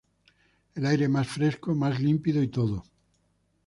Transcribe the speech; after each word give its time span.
El 0.73 0.87
aire 0.87 1.07
más 1.07 1.27
fresco, 1.27 1.75
más 1.75 1.99
límpido, 2.01 2.41
y 2.41 2.47
todo. 2.47 2.83